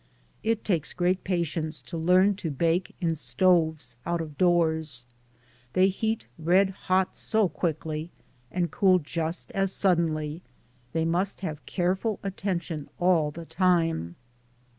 [0.41, 5.05] It takes great patience to learn to bake in stoves out of doors;
[5.73, 8.09] they heat red hot so quickly,
[8.49, 10.41] and cool just as suddenly;
[10.91, 14.15] they must have care ful attention all the time.